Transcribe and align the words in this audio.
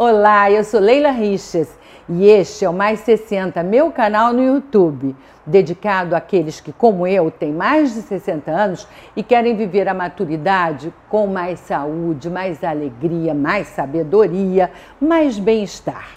Olá, 0.00 0.48
eu 0.48 0.62
sou 0.62 0.78
Leila 0.78 1.10
Riches 1.10 1.76
e 2.08 2.24
este 2.24 2.64
é 2.64 2.70
o 2.70 2.72
Mais 2.72 3.00
60, 3.00 3.60
meu 3.64 3.90
canal 3.90 4.32
no 4.32 4.40
YouTube, 4.40 5.12
dedicado 5.44 6.14
àqueles 6.14 6.60
que, 6.60 6.72
como 6.72 7.04
eu, 7.04 7.32
têm 7.32 7.52
mais 7.52 7.94
de 7.94 8.02
60 8.02 8.48
anos 8.48 8.86
e 9.16 9.24
querem 9.24 9.56
viver 9.56 9.88
a 9.88 9.94
maturidade 9.94 10.94
com 11.08 11.26
mais 11.26 11.58
saúde, 11.58 12.30
mais 12.30 12.62
alegria, 12.62 13.34
mais 13.34 13.66
sabedoria, 13.66 14.70
mais 15.00 15.36
bem-estar. 15.36 16.14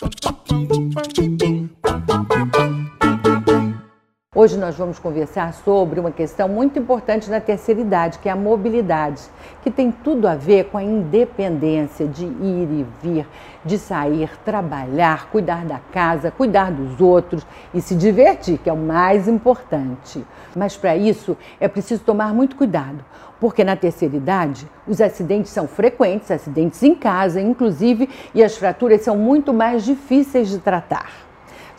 Hoje 4.42 4.58
nós 4.58 4.76
vamos 4.76 4.98
conversar 4.98 5.54
sobre 5.54 6.00
uma 6.00 6.10
questão 6.10 6.50
muito 6.50 6.80
importante 6.80 7.30
na 7.30 7.40
terceira 7.40 7.80
idade, 7.80 8.18
que 8.18 8.28
é 8.28 8.32
a 8.32 8.36
mobilidade, 8.36 9.22
que 9.62 9.70
tem 9.70 9.92
tudo 9.92 10.28
a 10.28 10.34
ver 10.34 10.66
com 10.72 10.80
a 10.80 10.84
independência 10.84 12.08
de 12.08 12.26
ir 12.26 12.68
e 12.72 12.86
vir, 13.04 13.28
de 13.64 13.78
sair, 13.78 14.32
trabalhar, 14.44 15.30
cuidar 15.30 15.64
da 15.64 15.78
casa, 15.94 16.32
cuidar 16.32 16.72
dos 16.72 17.00
outros 17.00 17.46
e 17.72 17.80
se 17.80 17.94
divertir, 17.94 18.58
que 18.58 18.68
é 18.68 18.74
o 18.74 18.78
mais 18.78 19.28
importante. 19.28 20.26
Mas 20.56 20.76
para 20.76 20.96
isso 20.96 21.38
é 21.60 21.68
preciso 21.68 22.02
tomar 22.02 22.34
muito 22.34 22.56
cuidado, 22.56 23.06
porque 23.40 23.64
na 23.64 23.76
terceira 23.76 24.18
idade 24.18 24.68
os 24.88 25.00
acidentes 25.00 25.52
são 25.52 25.68
frequentes, 25.68 26.32
acidentes 26.32 26.82
em 26.82 26.96
casa, 26.96 27.40
inclusive, 27.40 28.10
e 28.34 28.44
as 28.44 28.58
fraturas 28.58 29.02
são 29.02 29.16
muito 29.16 29.54
mais 29.54 29.86
difíceis 29.86 30.50
de 30.50 30.58
tratar. 30.58 31.31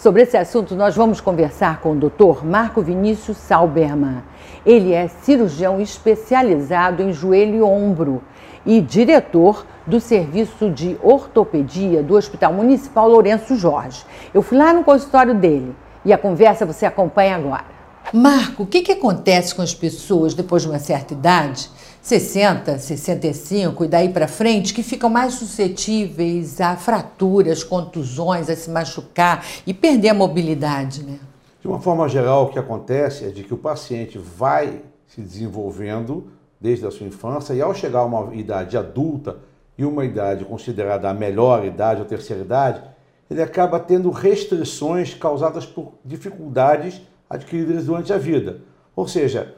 Sobre 0.03 0.23
esse 0.23 0.37
assunto, 0.37 0.75
nós 0.75 0.97
vamos 0.97 1.21
conversar 1.21 1.79
com 1.79 1.93
o 1.93 1.95
Dr. 1.95 2.45
Marco 2.45 2.83
Vinícius 2.83 3.37
Salberman. 3.37 4.25
Ele 4.67 4.93
é 4.93 5.07
cirurgião 5.07 5.81
especializado 5.81 7.05
em 7.05 7.13
joelho 7.13 7.55
e 7.55 7.63
ombro 7.63 8.21
e 8.67 8.81
diretor 8.81 9.65
do 9.87 10.01
serviço 10.01 10.69
de 10.71 10.99
ortopedia 11.01 12.03
do 12.03 12.17
Hospital 12.17 12.53
Municipal 12.53 13.09
Lourenço 13.09 13.55
Jorge. 13.55 14.05
Eu 14.35 14.43
fui 14.43 14.59
lá 14.59 14.73
no 14.73 14.83
consultório 14.83 15.37
dele 15.37 15.73
e 16.05 16.13
a 16.13 16.19
conversa 16.19 16.67
você 16.67 16.85
acompanha 16.85 17.37
agora. 17.37 17.67
Marco, 18.13 18.65
o 18.65 18.67
que, 18.67 18.83
que 18.83 18.91
acontece 18.91 19.55
com 19.55 19.63
as 19.63 19.73
pessoas 19.73 20.35
depois 20.35 20.63
de 20.63 20.69
uma 20.69 20.81
certa 20.81 21.15
idade 21.15 21.71
60, 22.03 22.79
65 22.79 23.85
e 23.85 23.89
daí 23.89 24.09
para 24.09 24.27
frente 24.27 24.75
que 24.75 24.83
ficam 24.83 25.09
mais 25.09 25.35
suscetíveis 25.35 26.61
a 26.61 26.77
fraturas, 26.77 27.63
contusões, 27.63 28.51
a 28.51 28.57
se 28.57 28.69
machucar 28.69 29.47
e 29.65 29.73
perder 29.73 30.09
a 30.09 30.15
mobilidade, 30.15 31.05
né? 31.05 31.21
De 31.61 31.69
uma 31.69 31.79
forma 31.79 32.09
geral, 32.09 32.47
o 32.47 32.49
que 32.49 32.59
acontece 32.59 33.25
é 33.25 33.29
de 33.29 33.45
que 33.45 33.55
o 33.55 33.57
paciente 33.57 34.19
vai 34.19 34.83
se 35.07 35.21
desenvolvendo 35.21 36.27
desde 36.61 36.85
a 36.85 36.91
sua 36.91 37.07
infância 37.07 37.55
e 37.55 37.63
ao 37.63 37.73
chegar 37.73 38.01
a 38.01 38.05
uma 38.05 38.35
idade 38.35 38.77
adulta 38.77 39.37
e 39.79 39.85
uma 39.85 40.05
idade 40.05 40.45
considerada 40.45 41.09
a 41.09 41.15
melhor 41.15 41.65
idade 41.65 42.01
ou 42.01 42.07
terceira 42.07 42.43
idade, 42.43 42.83
ele 43.31 43.41
acaba 43.41 43.79
tendo 43.79 44.11
restrições 44.11 45.15
causadas 45.15 45.65
por 45.65 45.93
dificuldades 46.05 47.01
adquiridas 47.31 47.87
durante 47.87 48.13
a 48.13 48.19
vida. 48.19 48.61
Ou 48.97 49.07
seja, 49.07 49.55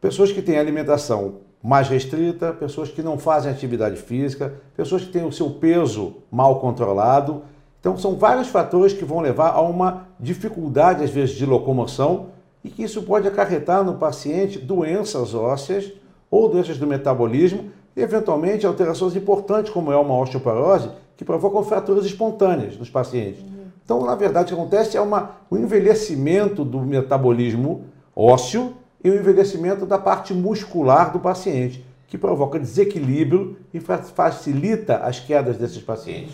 pessoas 0.00 0.32
que 0.32 0.40
têm 0.40 0.58
alimentação 0.58 1.43
mais 1.64 1.88
restrita, 1.88 2.52
pessoas 2.52 2.90
que 2.90 3.02
não 3.02 3.18
fazem 3.18 3.50
atividade 3.50 3.96
física, 3.96 4.52
pessoas 4.76 5.02
que 5.02 5.10
têm 5.10 5.24
o 5.24 5.32
seu 5.32 5.48
peso 5.48 6.16
mal 6.30 6.60
controlado. 6.60 7.40
Então, 7.80 7.96
são 7.96 8.16
vários 8.16 8.48
fatores 8.48 8.92
que 8.92 9.02
vão 9.02 9.20
levar 9.20 9.48
a 9.48 9.62
uma 9.62 10.06
dificuldade, 10.20 11.02
às 11.02 11.08
vezes, 11.08 11.34
de 11.34 11.46
locomoção 11.46 12.26
e 12.62 12.68
que 12.68 12.82
isso 12.82 13.02
pode 13.04 13.26
acarretar 13.26 13.82
no 13.82 13.94
paciente 13.94 14.58
doenças 14.58 15.34
ósseas 15.34 15.90
ou 16.30 16.50
doenças 16.50 16.76
do 16.76 16.86
metabolismo 16.86 17.70
e, 17.96 18.02
eventualmente, 18.02 18.66
alterações 18.66 19.16
importantes, 19.16 19.72
como 19.72 19.90
é 19.90 19.96
uma 19.96 20.18
osteoporose, 20.18 20.90
que 21.16 21.24
provocam 21.24 21.62
fraturas 21.62 22.04
espontâneas 22.04 22.76
nos 22.76 22.90
pacientes. 22.90 23.42
Então, 23.82 24.04
na 24.04 24.14
verdade, 24.14 24.52
o 24.52 24.56
que 24.56 24.60
acontece 24.60 24.98
é 24.98 25.00
uma, 25.00 25.30
um 25.50 25.56
envelhecimento 25.56 26.62
do 26.62 26.80
metabolismo 26.80 27.84
ósseo 28.14 28.74
e 29.04 29.10
o 29.10 29.14
envelhecimento 29.14 29.84
da 29.84 29.98
parte 29.98 30.32
muscular 30.32 31.12
do 31.12 31.20
paciente, 31.20 31.84
que 32.08 32.16
provoca 32.16 32.58
desequilíbrio 32.58 33.58
e 33.72 33.78
facilita 33.78 34.96
as 34.96 35.20
quedas 35.20 35.58
desses 35.58 35.82
pacientes. 35.82 36.32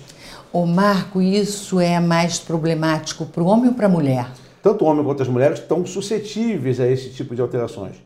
O 0.52 0.64
Marco, 0.64 1.20
isso 1.20 1.80
é 1.80 1.98
mais 1.98 2.38
problemático 2.38 3.26
para 3.26 3.42
o 3.42 3.46
homem 3.46 3.70
ou 3.70 3.74
para 3.74 3.86
a 3.86 3.88
mulher? 3.90 4.30
Tanto 4.62 4.84
o 4.84 4.88
homem 4.88 5.04
quanto 5.04 5.22
as 5.22 5.28
mulheres 5.28 5.58
estão 5.58 5.84
suscetíveis 5.84 6.78
a 6.78 6.86
esse 6.86 7.10
tipo 7.10 7.34
de 7.34 7.40
alterações. 7.40 7.96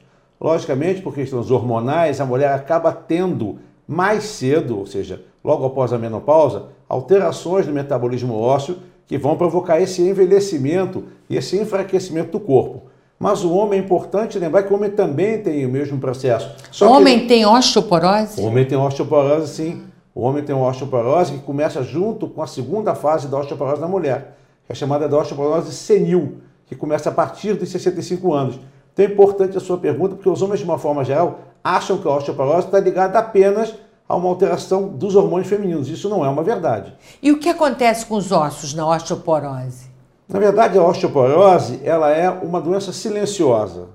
Logicamente, 0.41 1.03
por 1.03 1.15
questões 1.15 1.51
hormonais, 1.51 2.21
a 2.21 2.25
mulher 2.25 2.53
acaba 2.53 2.93
tendo 2.93 3.59
mais 3.87 4.25
cedo, 4.25 4.79
ou 4.79 4.87
seja, 4.87 5.23
logo 5.43 5.67
após 5.67 5.93
a 5.93 5.99
menopausa, 5.99 6.69
alterações 6.89 7.67
no 7.67 7.73
metabolismo 7.73 8.35
ósseo 8.35 8.79
que 9.07 9.19
vão 9.19 9.37
provocar 9.37 9.81
esse 9.81 10.01
envelhecimento 10.01 11.05
e 11.29 11.37
esse 11.37 11.59
enfraquecimento 11.59 12.33
do 12.33 12.41
corpo. 12.41 12.94
Mas 13.25 13.43
o 13.43 13.55
homem 13.55 13.81
é 13.81 13.83
importante 13.83 14.39
lembrar 14.39 14.65
que 14.65 14.71
o 14.71 14.77
homem 14.77 14.91
também 14.91 15.41
tem 15.41 15.65
o 15.65 15.69
mesmo 15.71 15.99
processo. 15.99 16.51
Só 16.71 16.87
o 16.87 16.93
homem 16.93 17.21
ele... 17.21 17.27
tem 17.27 17.47
osteoporose? 17.47 18.39
O 18.39 18.45
homem 18.45 18.67
tem 18.67 18.77
osteoporose, 18.77 19.55
sim. 19.55 19.83
O 20.15 20.21
homem 20.21 20.45
tem 20.45 20.55
uma 20.55 20.69
osteoporose 20.69 21.33
que 21.33 21.39
começa 21.39 21.83
junto 21.83 22.29
com 22.29 22.43
a 22.43 22.47
segunda 22.47 22.95
fase 22.95 23.27
da 23.27 23.39
osteoporose 23.39 23.81
da 23.81 23.89
mulher, 23.89 24.37
que 24.67 24.73
é 24.73 24.75
chamada 24.75 25.09
de 25.09 25.15
osteoporose 25.15 25.73
senil, 25.73 26.43
que 26.67 26.77
começa 26.77 27.09
a 27.09 27.13
partir 27.13 27.55
dos 27.55 27.71
65 27.71 28.31
anos. 28.35 28.61
Então 28.93 29.07
é 29.07 29.09
importante 29.09 29.57
a 29.57 29.61
sua 29.61 29.79
pergunta, 29.79 30.17
porque 30.17 30.29
os 30.29 30.43
homens, 30.43 30.59
de 30.59 30.67
uma 30.67 30.77
forma 30.77 31.03
geral, 31.03 31.39
acham 31.65 31.97
que 31.97 32.07
a 32.07 32.11
osteoporose 32.11 32.67
está 32.67 32.79
ligada 32.79 33.19
apenas 33.19 33.75
a 34.07 34.17
uma 34.17 34.29
alteração 34.29 34.87
dos 34.87 35.17
hormônios 35.17 35.49
femininos. 35.49 35.89
Isso 35.89 36.11
não 36.11 36.23
é 36.23 36.29
uma 36.29 36.43
verdade. 36.43 36.93
E 37.23 37.33
o 37.33 37.39
que 37.39 37.49
acontece 37.49 38.05
com 38.05 38.17
os 38.17 38.31
ossos 38.31 38.75
na 38.75 38.87
osteoporose? 38.87 39.94
Na 40.29 40.39
verdade, 40.39 40.79
a 40.79 40.83
osteoporose 40.83 41.81
ela 41.85 42.11
é 42.11 42.31
uma 42.31 42.61
doença 42.61 42.93
silenciosa. 42.93 43.89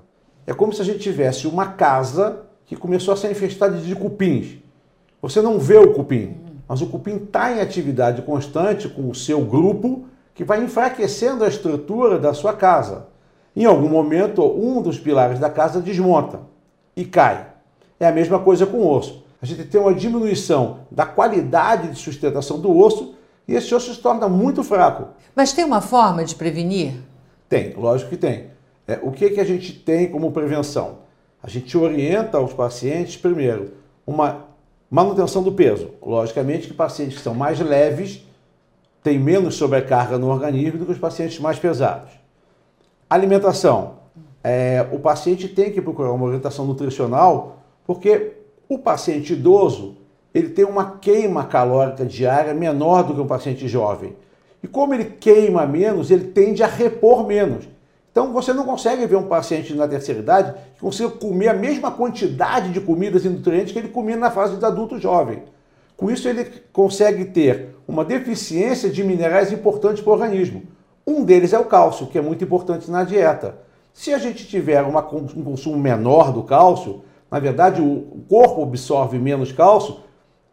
É 0.46 0.54
como 0.54 0.72
se 0.72 0.80
a 0.80 0.84
gente 0.84 1.00
tivesse 1.00 1.46
uma 1.46 1.66
casa 1.66 2.42
que 2.66 2.76
começou 2.76 3.12
a 3.12 3.16
ser 3.16 3.30
infestada 3.30 3.76
de 3.76 3.94
cupins. 3.96 4.58
Você 5.20 5.42
não 5.42 5.58
vê 5.58 5.76
o 5.76 5.92
cupim, 5.92 6.36
mas 6.68 6.80
o 6.80 6.86
cupim 6.86 7.16
está 7.16 7.52
em 7.52 7.60
atividade 7.60 8.22
constante 8.22 8.88
com 8.88 9.10
o 9.10 9.14
seu 9.14 9.44
grupo 9.44 10.04
que 10.32 10.44
vai 10.44 10.62
enfraquecendo 10.62 11.44
a 11.44 11.48
estrutura 11.48 12.18
da 12.18 12.32
sua 12.32 12.52
casa. 12.52 13.08
Em 13.54 13.64
algum 13.64 13.88
momento, 13.88 14.42
um 14.42 14.80
dos 14.80 14.98
pilares 14.98 15.40
da 15.40 15.50
casa 15.50 15.80
desmonta 15.80 16.40
e 16.96 17.04
cai. 17.04 17.48
É 17.98 18.06
a 18.06 18.12
mesma 18.12 18.38
coisa 18.38 18.64
com 18.64 18.78
o 18.78 18.88
osso. 18.88 19.24
A 19.42 19.46
gente 19.46 19.64
tem 19.64 19.80
uma 19.80 19.92
diminuição 19.92 20.80
da 20.90 21.04
qualidade 21.04 21.88
de 21.88 21.98
sustentação 21.98 22.60
do 22.60 22.74
osso 22.78 23.14
e 23.50 23.56
esse 23.56 23.74
osso 23.74 23.92
se 23.92 24.00
torna 24.00 24.28
muito 24.28 24.62
fraco. 24.62 25.08
Mas 25.34 25.52
tem 25.52 25.64
uma 25.64 25.80
forma 25.80 26.24
de 26.24 26.36
prevenir? 26.36 26.94
Tem, 27.48 27.74
lógico 27.74 28.10
que 28.10 28.16
tem. 28.16 28.46
É, 28.86 29.00
o 29.02 29.10
que, 29.10 29.28
que 29.30 29.40
a 29.40 29.44
gente 29.44 29.72
tem 29.72 30.08
como 30.08 30.30
prevenção? 30.30 30.98
A 31.42 31.48
gente 31.48 31.76
orienta 31.76 32.38
os 32.38 32.52
pacientes, 32.52 33.16
primeiro, 33.16 33.72
uma 34.06 34.44
manutenção 34.88 35.42
do 35.42 35.50
peso. 35.50 35.90
Logicamente 36.00 36.68
que 36.68 36.74
pacientes 36.74 37.16
que 37.16 37.24
são 37.24 37.34
mais 37.34 37.58
leves 37.58 38.24
têm 39.02 39.18
menos 39.18 39.56
sobrecarga 39.56 40.16
no 40.16 40.28
organismo 40.28 40.78
do 40.78 40.86
que 40.86 40.92
os 40.92 40.98
pacientes 40.98 41.40
mais 41.40 41.58
pesados. 41.58 42.12
Alimentação. 43.08 43.98
É, 44.44 44.86
o 44.92 45.00
paciente 45.00 45.48
tem 45.48 45.72
que 45.72 45.82
procurar 45.82 46.12
uma 46.12 46.24
orientação 46.24 46.64
nutricional, 46.64 47.64
porque 47.84 48.34
o 48.68 48.78
paciente 48.78 49.32
idoso 49.32 49.96
ele 50.34 50.50
tem 50.50 50.64
uma 50.64 50.98
queima 50.98 51.44
calórica 51.44 52.04
diária 52.04 52.54
menor 52.54 53.02
do 53.02 53.14
que 53.14 53.20
um 53.20 53.26
paciente 53.26 53.66
jovem. 53.66 54.16
E 54.62 54.68
como 54.68 54.94
ele 54.94 55.04
queima 55.04 55.66
menos, 55.66 56.10
ele 56.10 56.24
tende 56.24 56.62
a 56.62 56.66
repor 56.66 57.26
menos. 57.26 57.68
Então 58.12 58.32
você 58.32 58.52
não 58.52 58.64
consegue 58.64 59.06
ver 59.06 59.16
um 59.16 59.28
paciente 59.28 59.72
na 59.74 59.86
terceira 59.86 60.20
idade 60.20 60.54
que 60.74 60.80
consiga 60.80 61.10
comer 61.10 61.48
a 61.48 61.54
mesma 61.54 61.90
quantidade 61.90 62.72
de 62.72 62.80
comidas 62.80 63.24
e 63.24 63.28
nutrientes 63.28 63.72
que 63.72 63.78
ele 63.78 63.88
comia 63.88 64.16
na 64.16 64.30
fase 64.30 64.56
de 64.56 64.64
adulto 64.64 64.98
jovem. 64.98 65.44
Com 65.96 66.10
isso, 66.10 66.28
ele 66.28 66.46
consegue 66.72 67.26
ter 67.26 67.76
uma 67.86 68.04
deficiência 68.04 68.88
de 68.88 69.04
minerais 69.04 69.52
importantes 69.52 70.02
para 70.02 70.10
o 70.10 70.14
organismo. 70.14 70.62
Um 71.06 71.24
deles 71.24 71.52
é 71.52 71.58
o 71.58 71.64
cálcio, 71.64 72.06
que 72.06 72.18
é 72.18 72.22
muito 72.22 72.42
importante 72.42 72.90
na 72.90 73.04
dieta. 73.04 73.58
Se 73.92 74.14
a 74.14 74.18
gente 74.18 74.46
tiver 74.46 74.80
uma, 74.82 75.06
um 75.12 75.44
consumo 75.44 75.76
menor 75.76 76.32
do 76.32 76.42
cálcio, 76.42 77.02
na 77.30 77.38
verdade 77.38 77.82
o 77.82 78.22
corpo 78.28 78.62
absorve 78.62 79.18
menos 79.18 79.52
cálcio, 79.52 79.98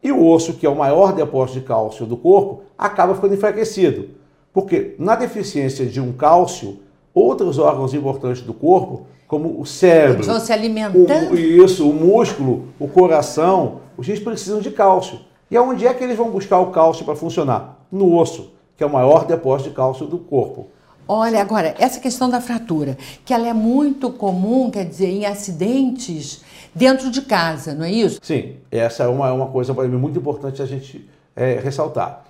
e 0.07 0.11
o 0.11 0.25
osso, 0.25 0.53
que 0.53 0.65
é 0.65 0.69
o 0.69 0.75
maior 0.75 1.13
depósito 1.13 1.59
de 1.59 1.65
cálcio 1.65 2.05
do 2.05 2.15
corpo, 2.15 2.63
acaba 2.77 3.13
ficando 3.13 3.33
enfraquecido. 3.33 4.09
Porque 4.53 4.95
na 4.97 5.15
deficiência 5.15 5.85
de 5.85 5.99
um 5.99 6.13
cálcio, 6.13 6.79
outros 7.13 7.59
órgãos 7.59 7.93
importantes 7.93 8.41
do 8.41 8.53
corpo, 8.53 9.05
como 9.27 9.59
o 9.59 9.65
cérebro, 9.65 10.23
vão 10.23 10.39
se 10.39 10.53
alimentando. 10.53 11.33
O, 11.33 11.35
isso, 11.37 11.87
o 11.87 11.93
músculo, 11.93 12.69
o 12.79 12.87
coração, 12.87 13.81
os 13.97 14.07
rins 14.07 14.19
precisam 14.19 14.61
de 14.61 14.71
cálcio. 14.71 15.19
E 15.51 15.57
aonde 15.57 15.85
é 15.85 15.93
que 15.93 16.03
eles 16.03 16.17
vão 16.17 16.29
buscar 16.29 16.59
o 16.59 16.71
cálcio 16.71 17.03
para 17.03 17.15
funcionar? 17.15 17.85
No 17.91 18.17
osso, 18.17 18.51
que 18.77 18.83
é 18.83 18.87
o 18.87 18.91
maior 18.91 19.25
depósito 19.25 19.69
de 19.69 19.75
cálcio 19.75 20.07
do 20.07 20.17
corpo. 20.17 20.67
Olha, 21.07 21.41
agora, 21.41 21.73
essa 21.79 21.99
questão 21.99 22.29
da 22.29 22.41
fratura, 22.41 22.97
que 23.23 23.33
ela 23.33 23.47
é 23.47 23.53
muito 23.53 24.11
comum, 24.11 24.69
quer 24.69 24.85
dizer, 24.85 25.07
em 25.07 25.25
acidentes 25.25 26.43
dentro 26.75 27.09
de 27.09 27.21
casa, 27.21 27.73
não 27.73 27.85
é 27.85 27.91
isso? 27.91 28.19
Sim, 28.21 28.55
essa 28.69 29.03
é 29.03 29.07
uma, 29.07 29.29
é 29.29 29.31
uma 29.31 29.47
coisa 29.47 29.73
para 29.73 29.87
mim 29.87 29.97
muito 29.97 30.19
importante 30.19 30.61
a 30.61 30.65
gente 30.65 31.07
é, 31.35 31.59
ressaltar. 31.59 32.25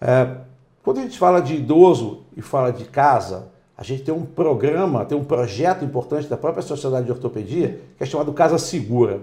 É, 0.00 0.36
quando 0.82 0.98
a 0.98 1.02
gente 1.02 1.18
fala 1.18 1.40
de 1.40 1.54
idoso 1.54 2.22
e 2.36 2.42
fala 2.42 2.72
de 2.72 2.84
casa, 2.84 3.48
a 3.76 3.82
gente 3.82 4.02
tem 4.02 4.14
um 4.14 4.24
programa, 4.24 5.04
tem 5.04 5.18
um 5.18 5.24
projeto 5.24 5.84
importante 5.84 6.28
da 6.28 6.36
própria 6.36 6.62
Sociedade 6.62 7.06
de 7.06 7.12
Ortopedia, 7.12 7.80
que 7.98 8.04
é 8.04 8.06
chamado 8.06 8.32
Casa 8.32 8.58
Segura. 8.58 9.20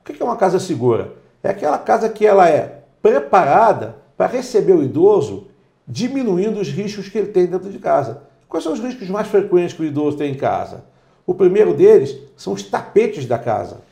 O 0.00 0.04
que 0.12 0.22
é 0.22 0.24
uma 0.24 0.36
casa 0.36 0.58
segura? 0.58 1.12
É 1.42 1.50
aquela 1.50 1.76
casa 1.76 2.08
que 2.08 2.24
ela 2.26 2.48
é 2.48 2.82
preparada 3.02 3.96
para 4.16 4.26
receber 4.26 4.72
o 4.72 4.82
idoso, 4.82 5.48
diminuindo 5.86 6.60
os 6.60 6.68
riscos 6.68 7.08
que 7.08 7.18
ele 7.18 7.28
tem 7.28 7.46
dentro 7.46 7.70
de 7.70 7.78
casa. 7.78 8.22
Quais 8.48 8.64
são 8.64 8.72
os 8.72 8.80
riscos 8.80 9.08
mais 9.08 9.28
frequentes 9.28 9.74
que 9.74 9.82
o 9.82 9.84
idoso 9.84 10.16
tem 10.16 10.32
em 10.32 10.36
casa? 10.36 10.84
O 11.26 11.34
primeiro 11.34 11.74
deles 11.74 12.16
são 12.36 12.54
os 12.54 12.62
tapetes 12.62 13.26
da 13.26 13.38
casa. 13.38 13.82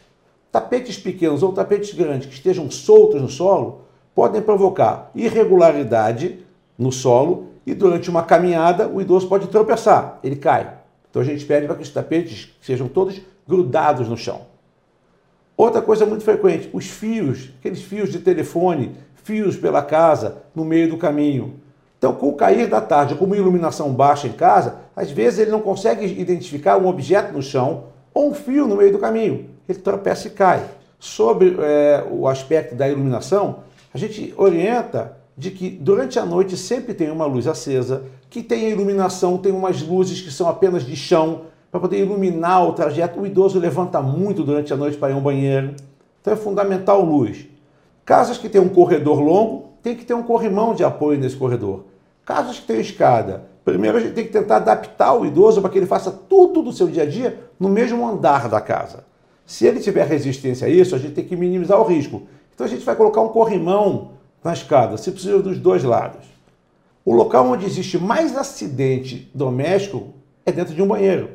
Tapetes 0.50 0.96
pequenos 0.96 1.42
ou 1.42 1.52
tapetes 1.52 1.92
grandes 1.92 2.26
que 2.26 2.34
estejam 2.34 2.70
soltos 2.70 3.20
no 3.20 3.28
solo 3.28 3.82
podem 4.14 4.40
provocar 4.40 5.10
irregularidade 5.14 6.38
no 6.78 6.90
solo 6.90 7.48
e 7.66 7.74
durante 7.74 8.08
uma 8.08 8.22
caminhada 8.22 8.88
o 8.88 9.00
idoso 9.00 9.28
pode 9.28 9.48
tropeçar, 9.48 10.18
ele 10.24 10.36
cai. 10.36 10.72
Então 11.10 11.20
a 11.20 11.24
gente 11.24 11.44
pede 11.44 11.66
para 11.66 11.76
que 11.76 11.82
os 11.82 11.90
tapetes 11.90 12.56
sejam 12.62 12.88
todos 12.88 13.20
grudados 13.46 14.08
no 14.08 14.16
chão. 14.16 14.42
Outra 15.54 15.82
coisa 15.82 16.06
muito 16.06 16.24
frequente, 16.24 16.70
os 16.72 16.86
fios, 16.86 17.50
aqueles 17.58 17.82
fios 17.82 18.10
de 18.10 18.20
telefone, 18.20 18.94
fios 19.24 19.56
pela 19.56 19.82
casa, 19.82 20.42
no 20.54 20.64
meio 20.64 20.88
do 20.88 20.96
caminho. 20.96 21.60
Então, 22.06 22.14
com 22.14 22.28
o 22.28 22.34
cair 22.34 22.68
da 22.68 22.80
tarde, 22.80 23.16
com 23.16 23.24
uma 23.24 23.36
iluminação 23.36 23.92
baixa 23.92 24.28
em 24.28 24.32
casa, 24.32 24.76
às 24.94 25.10
vezes 25.10 25.40
ele 25.40 25.50
não 25.50 25.58
consegue 25.58 26.06
identificar 26.06 26.76
um 26.76 26.86
objeto 26.86 27.32
no 27.32 27.42
chão 27.42 27.86
ou 28.14 28.30
um 28.30 28.32
fio 28.32 28.68
no 28.68 28.76
meio 28.76 28.92
do 28.92 28.98
caminho. 29.00 29.46
Ele 29.68 29.80
tropeça 29.80 30.28
e 30.28 30.30
cai. 30.30 30.62
Sobre 31.00 31.56
é, 31.58 32.06
o 32.08 32.28
aspecto 32.28 32.76
da 32.76 32.88
iluminação, 32.88 33.56
a 33.92 33.98
gente 33.98 34.32
orienta 34.36 35.16
de 35.36 35.50
que 35.50 35.68
durante 35.68 36.16
a 36.16 36.24
noite 36.24 36.56
sempre 36.56 36.94
tem 36.94 37.10
uma 37.10 37.26
luz 37.26 37.48
acesa, 37.48 38.04
que 38.30 38.40
tem 38.40 38.70
iluminação, 38.70 39.36
tem 39.36 39.50
umas 39.50 39.82
luzes 39.82 40.20
que 40.20 40.30
são 40.30 40.48
apenas 40.48 40.84
de 40.84 40.94
chão, 40.94 41.40
para 41.72 41.80
poder 41.80 41.98
iluminar 41.98 42.68
o 42.68 42.72
trajeto. 42.72 43.18
O 43.18 43.26
idoso 43.26 43.58
levanta 43.58 44.00
muito 44.00 44.44
durante 44.44 44.72
a 44.72 44.76
noite 44.76 44.96
para 44.96 45.10
ir 45.10 45.14
ao 45.14 45.20
banheiro. 45.20 45.74
Então 46.20 46.32
é 46.32 46.36
fundamental 46.36 47.04
luz. 47.04 47.46
Casas 48.04 48.38
que 48.38 48.48
têm 48.48 48.60
um 48.60 48.68
corredor 48.68 49.18
longo, 49.18 49.70
tem 49.82 49.96
que 49.96 50.04
ter 50.04 50.14
um 50.14 50.22
corrimão 50.22 50.72
de 50.72 50.84
apoio 50.84 51.18
nesse 51.18 51.34
corredor. 51.34 51.95
Casas 52.26 52.58
que 52.58 52.66
têm 52.66 52.80
escada, 52.80 53.44
primeiro 53.64 53.98
a 53.98 54.00
gente 54.00 54.14
tem 54.14 54.24
que 54.24 54.32
tentar 54.32 54.56
adaptar 54.56 55.14
o 55.14 55.24
idoso 55.24 55.60
para 55.60 55.70
que 55.70 55.78
ele 55.78 55.86
faça 55.86 56.10
tudo 56.10 56.60
do 56.60 56.72
seu 56.72 56.88
dia 56.88 57.04
a 57.04 57.06
dia 57.06 57.38
no 57.58 57.68
mesmo 57.68 58.04
andar 58.04 58.48
da 58.48 58.60
casa. 58.60 59.04
Se 59.46 59.64
ele 59.64 59.78
tiver 59.78 60.04
resistência 60.04 60.66
a 60.66 60.68
isso, 60.68 60.96
a 60.96 60.98
gente 60.98 61.14
tem 61.14 61.24
que 61.24 61.36
minimizar 61.36 61.80
o 61.80 61.84
risco. 61.84 62.22
Então 62.52 62.66
a 62.66 62.68
gente 62.68 62.84
vai 62.84 62.96
colocar 62.96 63.20
um 63.20 63.28
corrimão 63.28 64.10
na 64.42 64.52
escada, 64.52 64.96
se 64.96 65.12
possível 65.12 65.40
dos 65.40 65.56
dois 65.60 65.84
lados. 65.84 66.26
O 67.04 67.14
local 67.14 67.46
onde 67.46 67.64
existe 67.64 67.96
mais 67.96 68.36
acidente 68.36 69.30
doméstico 69.32 70.08
é 70.44 70.50
dentro 70.50 70.74
de 70.74 70.82
um 70.82 70.88
banheiro. 70.88 71.30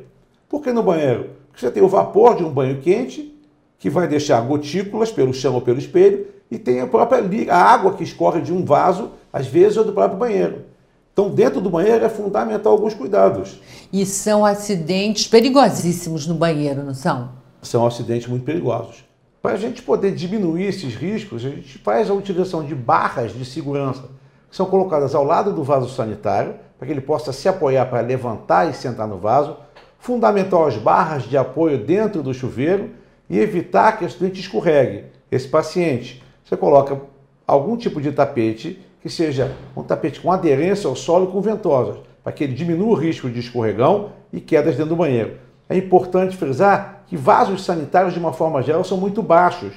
Por 0.46 0.60
que 0.60 0.72
no 0.72 0.82
banheiro? 0.82 1.30
Porque 1.48 1.64
você 1.64 1.70
tem 1.70 1.82
o 1.82 1.88
vapor 1.88 2.36
de 2.36 2.44
um 2.44 2.50
banho 2.50 2.82
quente, 2.82 3.34
que 3.78 3.88
vai 3.88 4.06
deixar 4.06 4.42
gotículas 4.42 5.10
pelo 5.10 5.32
chão 5.32 5.54
ou 5.54 5.62
pelo 5.62 5.78
espelho, 5.78 6.26
e 6.50 6.58
tem 6.58 6.82
a 6.82 6.86
própria 6.86 7.24
a 7.50 7.56
água 7.56 7.94
que 7.94 8.04
escorre 8.04 8.42
de 8.42 8.52
um 8.52 8.62
vaso, 8.62 9.12
às 9.32 9.46
vezes, 9.46 9.78
ou 9.78 9.84
do 9.84 9.94
próprio 9.94 10.18
banheiro. 10.18 10.71
Então, 11.12 11.28
dentro 11.28 11.60
do 11.60 11.68
banheiro 11.68 12.04
é 12.04 12.08
fundamental 12.08 12.72
alguns 12.72 12.94
cuidados. 12.94 13.60
E 13.92 14.06
são 14.06 14.46
acidentes 14.46 15.26
perigosíssimos 15.28 16.26
no 16.26 16.34
banheiro, 16.34 16.82
não 16.82 16.94
são? 16.94 17.30
São 17.60 17.86
acidentes 17.86 18.26
muito 18.26 18.44
perigosos. 18.44 19.04
Para 19.42 19.52
a 19.52 19.56
gente 19.56 19.82
poder 19.82 20.14
diminuir 20.14 20.64
esses 20.64 20.94
riscos, 20.94 21.44
a 21.44 21.50
gente 21.50 21.76
faz 21.78 22.08
a 22.08 22.14
utilização 22.14 22.64
de 22.64 22.74
barras 22.74 23.34
de 23.34 23.44
segurança, 23.44 24.04
que 24.48 24.56
são 24.56 24.66
colocadas 24.66 25.14
ao 25.14 25.24
lado 25.24 25.52
do 25.52 25.62
vaso 25.62 25.88
sanitário, 25.88 26.54
para 26.78 26.86
que 26.86 26.92
ele 26.92 27.00
possa 27.00 27.32
se 27.32 27.46
apoiar 27.46 27.86
para 27.86 28.00
levantar 28.00 28.70
e 28.70 28.74
sentar 28.74 29.06
no 29.06 29.18
vaso. 29.18 29.56
Fundamental 29.98 30.66
as 30.66 30.76
barras 30.76 31.24
de 31.24 31.36
apoio 31.36 31.76
dentro 31.84 32.22
do 32.22 32.32
chuveiro 32.32 32.90
e 33.28 33.38
evitar 33.38 33.98
que 33.98 34.04
o 34.04 34.06
estudante 34.06 34.40
escorregue. 34.40 35.04
Esse 35.30 35.46
paciente, 35.46 36.22
você 36.44 36.56
coloca 36.56 37.00
algum 37.46 37.76
tipo 37.76 38.00
de 38.00 38.12
tapete 38.12 38.80
que 39.02 39.10
seja 39.10 39.52
um 39.76 39.82
tapete 39.82 40.20
com 40.20 40.30
aderência 40.30 40.88
ao 40.88 40.94
solo 40.94 41.28
e 41.28 41.32
com 41.32 41.40
ventosas, 41.40 41.96
para 42.22 42.32
que 42.32 42.44
ele 42.44 42.54
diminua 42.54 42.92
o 42.92 42.94
risco 42.94 43.28
de 43.28 43.40
escorregão 43.40 44.12
e 44.32 44.40
quedas 44.40 44.76
dentro 44.76 44.90
do 44.90 44.96
banheiro. 44.96 45.38
É 45.68 45.76
importante 45.76 46.36
frisar 46.36 47.02
que 47.08 47.16
vasos 47.16 47.64
sanitários, 47.64 48.14
de 48.14 48.20
uma 48.20 48.32
forma 48.32 48.62
geral, 48.62 48.84
são 48.84 48.96
muito 48.96 49.20
baixos 49.20 49.72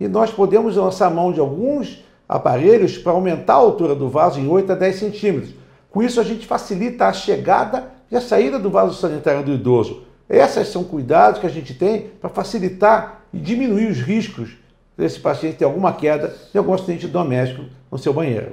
e 0.00 0.08
nós 0.08 0.30
podemos 0.30 0.76
lançar 0.76 1.10
mão 1.10 1.30
de 1.30 1.40
alguns 1.40 2.02
aparelhos 2.26 2.96
para 2.96 3.12
aumentar 3.12 3.54
a 3.54 3.56
altura 3.56 3.94
do 3.94 4.08
vaso 4.08 4.40
em 4.40 4.48
8 4.48 4.72
a 4.72 4.74
10 4.74 4.96
centímetros. 4.96 5.54
Com 5.90 6.02
isso, 6.02 6.18
a 6.18 6.24
gente 6.24 6.46
facilita 6.46 7.06
a 7.06 7.12
chegada 7.12 7.92
e 8.10 8.16
a 8.16 8.20
saída 8.20 8.58
do 8.58 8.70
vaso 8.70 8.94
sanitário 8.94 9.44
do 9.44 9.52
idoso. 9.52 10.04
Esses 10.28 10.68
são 10.68 10.82
cuidados 10.82 11.38
que 11.38 11.46
a 11.46 11.50
gente 11.50 11.74
tem 11.74 12.10
para 12.20 12.30
facilitar 12.30 13.24
e 13.32 13.38
diminuir 13.38 13.90
os 13.90 14.00
riscos 14.00 14.56
desse 14.96 15.18
paciente 15.18 15.56
ter 15.56 15.64
alguma 15.64 15.92
queda 15.92 16.34
de 16.52 16.58
algum 16.58 16.74
acidente 16.74 17.06
doméstico 17.06 17.64
no 17.90 17.98
seu 17.98 18.12
banheiro. 18.12 18.52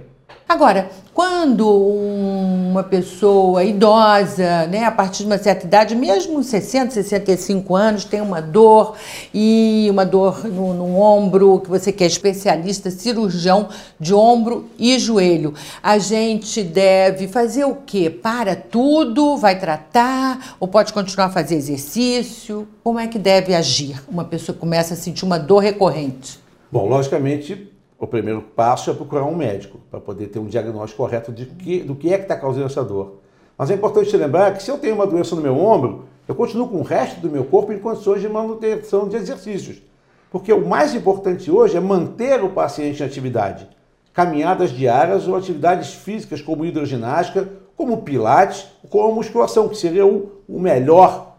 Agora, 0.51 0.92
quando 1.13 1.65
uma 1.65 2.83
pessoa 2.83 3.63
idosa, 3.63 4.68
né, 4.68 4.83
a 4.83 4.92
partir 4.92 5.19
de 5.19 5.27
uma 5.27 5.38
certa 5.38 5.65
idade, 5.65 5.95
mesmo 5.95 6.44
60, 6.44 6.92
65 6.92 7.74
anos, 7.74 8.03
tem 8.03 8.19
uma 8.19 8.42
dor 8.42 8.98
e 9.33 9.88
uma 9.89 10.06
dor 10.06 10.44
no, 10.44 10.74
no 10.74 11.00
ombro, 11.00 11.62
que 11.62 11.69
você 11.69 11.94
que 11.94 12.03
é 12.03 12.07
especialista, 12.07 12.92
cirurgião 12.92 13.69
de 13.98 14.13
ombro 14.13 14.65
e 14.77 15.00
joelho, 15.00 15.53
a 15.81 15.98
gente 15.98 16.62
deve 16.62 17.30
fazer 17.30 17.63
o 17.63 17.75
quê? 17.86 18.09
Para 18.09 18.54
tudo? 18.54 19.38
Vai 19.38 19.57
tratar? 19.57 20.57
Ou 20.59 20.68
pode 20.68 20.92
continuar 20.92 21.27
a 21.27 21.31
fazer 21.31 21.56
exercício? 21.56 22.68
Como 22.83 23.00
é 23.00 23.07
que 23.07 23.18
deve 23.18 23.56
agir 23.56 24.04
uma 24.06 24.25
pessoa 24.25 24.57
começa 24.57 24.95
a 24.95 24.97
sentir 24.97 25.24
uma 25.24 25.39
dor 25.39 25.59
recorrente? 25.59 26.42
Bom, 26.69 26.89
logicamente, 26.89 27.70
o 28.01 28.07
primeiro 28.07 28.42
passo 28.42 28.89
é 28.89 28.94
procurar 28.95 29.25
um 29.25 29.36
médico 29.36 29.80
para 29.92 30.00
poder 30.00 30.27
ter 30.27 30.39
um 30.39 30.48
diagnóstico 30.48 31.03
correto 31.03 31.31
de 31.31 31.45
que, 31.45 31.81
do 31.81 31.95
que 31.95 32.12
é 32.12 32.18
que 32.18 32.24
está 32.24 32.36
causando 32.36 32.65
essa 32.65 32.83
dor. 32.83 33.19
Mas 33.56 33.69
é 33.69 33.75
importante 33.75 34.18
lembrar 34.18 34.56
que 34.56 34.63
se 34.63 34.71
eu 34.71 34.80
tenho 34.80 34.95
uma 34.95 35.06
doença 35.06 35.36
no 35.36 35.42
meu 35.42 35.56
ombro, 35.56 36.06
eu 36.27 36.33
continuo 36.33 36.68
com 36.68 36.77
o 36.77 36.81
resto 36.81 37.21
do 37.21 37.30
meu 37.30 37.45
corpo 37.45 37.71
em 37.71 37.77
condições 37.77 38.19
de 38.19 38.27
manutenção 38.27 39.07
de 39.07 39.18
exercícios. 39.18 39.83
Porque 40.31 40.51
o 40.51 40.68
mais 40.68 40.95
importante 40.95 41.51
hoje 41.51 41.77
é 41.77 41.80
manter 41.80 42.44
o 42.44 42.50
paciente 42.50 43.03
em 43.03 43.06
atividade. 43.06 43.68
Caminhadas 44.12 44.71
diárias 44.71 45.27
ou 45.27 45.36
atividades 45.36 45.94
físicas 45.94 46.42
como 46.42 46.65
hidroginástica, 46.65 47.47
como 47.77 48.02
pilates, 48.02 48.66
como 48.90 49.14
musculação, 49.14 49.69
que 49.69 49.78
seria 49.78 50.07
o, 50.07 50.42
o 50.49 50.59
melhor 50.59 51.35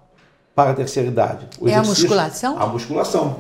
para 0.54 0.70
a 0.70 0.75
terceira 0.75 1.08
idade. 1.08 1.48
O 1.60 1.68
é 1.68 1.75
a 1.75 1.82
musculação? 1.82 2.56
A 2.56 2.66
musculação. 2.68 3.37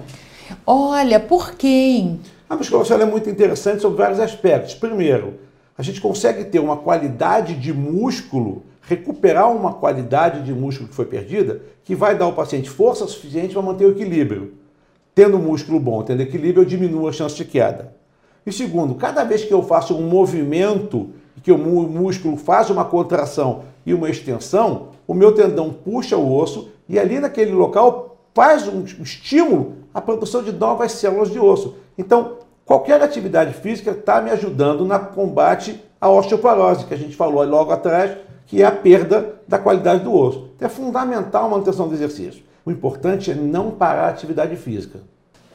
Olha, 0.66 1.20
por 1.20 1.52
quem? 1.52 2.20
A 2.52 2.54
musculação 2.54 3.00
é 3.00 3.06
muito 3.06 3.30
interessante 3.30 3.80
sobre 3.80 3.96
vários 3.96 4.20
aspectos. 4.20 4.74
Primeiro, 4.74 5.38
a 5.76 5.82
gente 5.82 6.02
consegue 6.02 6.44
ter 6.44 6.58
uma 6.58 6.76
qualidade 6.76 7.54
de 7.54 7.72
músculo, 7.72 8.64
recuperar 8.82 9.50
uma 9.50 9.72
qualidade 9.72 10.42
de 10.42 10.52
músculo 10.52 10.86
que 10.86 10.94
foi 10.94 11.06
perdida, 11.06 11.62
que 11.82 11.94
vai 11.94 12.14
dar 12.14 12.26
ao 12.26 12.34
paciente 12.34 12.68
força 12.68 13.06
suficiente 13.06 13.54
para 13.54 13.62
manter 13.62 13.86
o 13.86 13.92
equilíbrio. 13.92 14.52
Tendo 15.14 15.38
músculo 15.38 15.80
bom, 15.80 16.02
tendo 16.02 16.20
equilíbrio, 16.20 16.60
eu 16.60 16.66
diminuo 16.66 17.08
a 17.08 17.12
chance 17.12 17.34
de 17.34 17.46
queda. 17.46 17.96
E 18.44 18.52
segundo, 18.52 18.96
cada 18.96 19.24
vez 19.24 19.42
que 19.42 19.54
eu 19.54 19.62
faço 19.62 19.96
um 19.96 20.06
movimento, 20.06 21.08
que 21.42 21.50
o 21.50 21.56
músculo 21.56 22.36
faz 22.36 22.68
uma 22.68 22.84
contração 22.84 23.62
e 23.86 23.94
uma 23.94 24.10
extensão, 24.10 24.88
o 25.08 25.14
meu 25.14 25.32
tendão 25.32 25.72
puxa 25.72 26.18
o 26.18 26.36
osso 26.36 26.68
e 26.86 26.98
ali 26.98 27.18
naquele 27.18 27.52
local 27.52 28.18
faz 28.34 28.68
um 28.68 28.84
estímulo 28.84 29.76
à 29.94 30.02
produção 30.02 30.42
de 30.42 30.52
novas 30.52 30.92
células 30.92 31.30
de 31.30 31.38
osso. 31.38 31.76
Então, 31.96 32.41
Qualquer 32.64 33.02
atividade 33.02 33.54
física 33.54 33.90
está 33.90 34.20
me 34.20 34.30
ajudando 34.30 34.84
no 34.84 34.98
combate 35.06 35.82
à 36.00 36.08
osteoporose, 36.08 36.86
que 36.86 36.94
a 36.94 36.98
gente 36.98 37.16
falou 37.16 37.44
logo 37.44 37.72
atrás, 37.72 38.16
que 38.46 38.62
é 38.62 38.64
a 38.64 38.72
perda 38.72 39.34
da 39.46 39.58
qualidade 39.58 40.04
do 40.04 40.14
osso. 40.14 40.50
Então, 40.56 40.66
é 40.66 40.70
fundamental 40.70 41.46
a 41.46 41.48
manutenção 41.48 41.88
do 41.88 41.94
exercício. 41.94 42.42
O 42.64 42.70
importante 42.70 43.30
é 43.30 43.34
não 43.34 43.72
parar 43.72 44.06
a 44.06 44.08
atividade 44.10 44.54
física. 44.56 45.00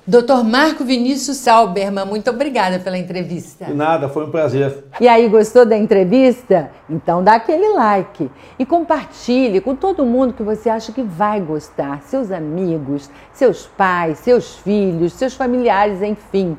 Doutor 0.10 0.42
Marco 0.42 0.86
Vinícius 0.86 1.36
Salberman, 1.36 2.06
muito 2.06 2.30
obrigada 2.30 2.80
pela 2.80 2.98
entrevista. 2.98 3.66
De 3.66 3.74
nada, 3.74 4.08
foi 4.08 4.26
um 4.26 4.32
prazer. 4.32 4.86
E 5.02 5.08
aí, 5.08 5.28
gostou 5.28 5.66
da 5.66 5.78
entrevista? 5.78 6.72
Então 6.90 7.22
dá 7.22 7.34
aquele 7.36 7.74
like 7.74 8.32
e 8.58 8.66
compartilhe 8.66 9.60
com 9.60 9.76
todo 9.76 10.06
mundo 10.06 10.32
que 10.32 10.44
você 10.44 10.70
acha 10.70 10.94
que 10.94 11.04
vai 11.04 11.42
gostar. 11.42 12.04
Seus 12.04 12.32
amigos, 12.32 13.10
seus 13.34 13.68
pais, 13.68 14.20
seus 14.20 14.56
filhos, 14.56 15.12
seus 15.12 15.34
familiares, 15.34 16.02
enfim. 16.02 16.58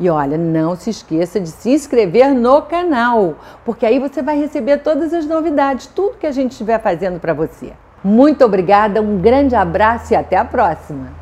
E 0.00 0.08
olha, 0.08 0.38
não 0.38 0.74
se 0.74 0.88
esqueça 0.88 1.38
de 1.38 1.50
se 1.50 1.70
inscrever 1.70 2.34
no 2.34 2.62
canal, 2.62 3.34
porque 3.66 3.84
aí 3.84 3.98
você 3.98 4.22
vai 4.22 4.38
receber 4.38 4.78
todas 4.78 5.12
as 5.12 5.26
novidades, 5.26 5.86
tudo 5.88 6.16
que 6.16 6.26
a 6.26 6.32
gente 6.32 6.52
estiver 6.52 6.80
fazendo 6.80 7.20
para 7.20 7.34
você. 7.34 7.74
Muito 8.02 8.42
obrigada, 8.42 9.02
um 9.02 9.18
grande 9.18 9.54
abraço 9.54 10.14
e 10.14 10.16
até 10.16 10.38
a 10.38 10.44
próxima! 10.44 11.19